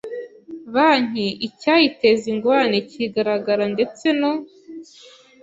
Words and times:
banki 0.73 1.27
icyayiteza 1.47 2.25
ingorane 2.33 2.79
kigaragara 2.89 3.63
ndetse 3.73 4.05
no 4.19 4.31